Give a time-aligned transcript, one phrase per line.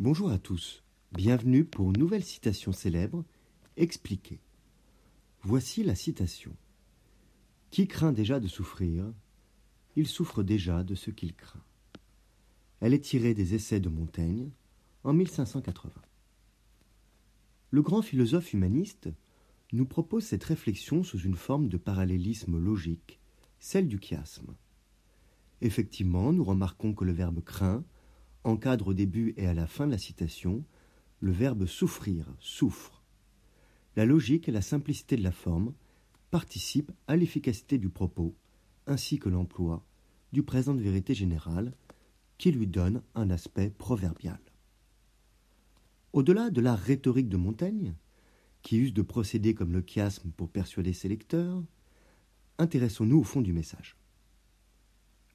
[0.00, 0.82] Bonjour à tous,
[1.12, 3.24] bienvenue pour une nouvelle citation célèbre,
[3.76, 4.40] expliquée.
[5.42, 6.56] Voici la citation.
[7.70, 9.04] Qui craint déjà de souffrir,
[9.94, 11.62] il souffre déjà de ce qu'il craint.
[12.80, 14.50] Elle est tirée des Essais de Montaigne
[15.04, 15.92] en 1580.
[17.70, 19.10] Le grand philosophe humaniste
[19.72, 23.20] nous propose cette réflexion sous une forme de parallélisme logique,
[23.60, 24.56] celle du chiasme.
[25.60, 27.84] Effectivement, nous remarquons que le verbe craint
[28.44, 30.64] encadre au début et à la fin de la citation
[31.20, 33.02] le verbe souffrir, souffre.
[33.96, 35.72] La logique et la simplicité de la forme
[36.30, 38.34] participent à l'efficacité du propos,
[38.86, 39.84] ainsi que l'emploi
[40.32, 41.72] du présent de vérité générale,
[42.38, 44.40] qui lui donne un aspect proverbial.
[46.12, 47.94] Au-delà de la rhétorique de Montaigne,
[48.62, 51.62] qui use de procédés comme le chiasme pour persuader ses lecteurs,
[52.58, 53.96] intéressons-nous au fond du message.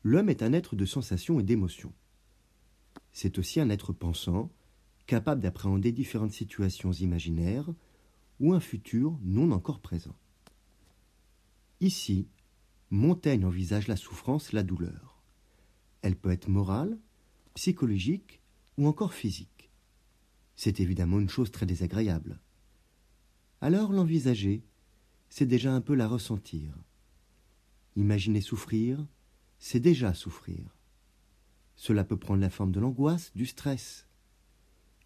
[0.03, 1.93] L'homme est un être de sensations et d'émotions.
[3.11, 4.51] C'est aussi un être pensant,
[5.05, 7.69] capable d'appréhender différentes situations imaginaires
[8.39, 10.15] ou un futur non encore présent.
[11.81, 12.27] Ici,
[12.91, 15.21] Montaigne envisage la souffrance, la douleur.
[16.01, 16.97] Elle peut être morale,
[17.53, 18.41] psychologique
[18.77, 19.69] ou encore physique.
[20.55, 22.39] C'est évidemment une chose très désagréable.
[23.61, 24.63] Alors l'envisager,
[25.29, 26.73] c'est déjà un peu la ressentir.
[27.95, 29.05] Imaginer souffrir,
[29.59, 30.78] c'est déjà souffrir.
[31.79, 34.05] Cela peut prendre la forme de l'angoisse, du stress.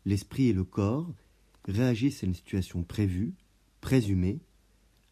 [0.05, 1.13] L'esprit et le corps
[1.65, 3.35] réagissent à une situation prévue,
[3.79, 4.39] présumée,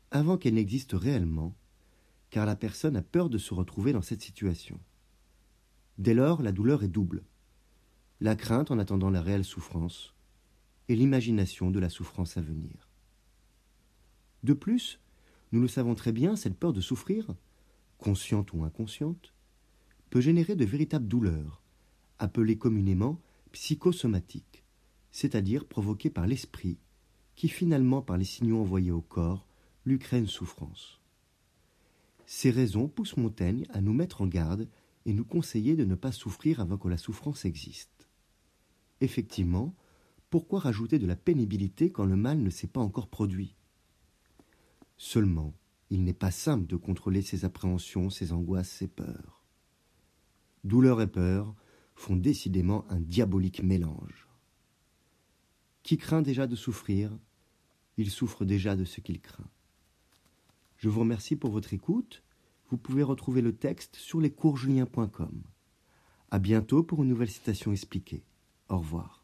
[0.10, 1.56] avant qu'elle n'existe réellement,
[2.32, 4.80] car la personne a peur de se retrouver dans cette situation.
[6.00, 7.22] Dès lors, la douleur est double.
[8.22, 10.16] La crainte en attendant la réelle souffrance,
[10.90, 12.90] et l'imagination de la souffrance à venir.
[14.42, 15.00] De plus,
[15.52, 17.36] nous le savons très bien, cette peur de souffrir,
[18.00, 19.32] consciente ou inconsciente,
[20.12, 21.64] peut générer de véritables douleurs,
[22.20, 23.20] appelées communément
[23.54, 24.64] psychosomatiques,
[25.10, 26.78] c'est-à-dire provoquées par l'esprit,
[27.36, 29.48] qui finalement, par les signaux envoyés au corps,
[29.86, 31.00] lui crée une souffrance.
[32.26, 34.68] Ces raisons poussent Montaigne à nous mettre en garde
[35.06, 38.10] et nous conseiller de ne pas souffrir avant que la souffrance existe.
[39.00, 39.74] Effectivement,
[40.30, 43.56] pourquoi rajouter de la pénibilité quand le mal ne s'est pas encore produit?
[44.98, 45.54] Seulement,
[45.90, 49.41] il n'est pas simple de contrôler ses appréhensions, ses angoisses, ses peurs.
[50.72, 51.54] Douleur et peur
[51.96, 54.30] font décidément un diabolique mélange.
[55.84, 57.12] Qui craint déjà de souffrir,
[57.98, 59.50] il souffre déjà de ce qu'il craint.
[60.78, 62.24] Je vous remercie pour votre écoute.
[62.70, 65.44] Vous pouvez retrouver le texte sur lescoursjulien.com.
[66.30, 68.24] À bientôt pour une nouvelle citation expliquée.
[68.70, 69.21] Au revoir.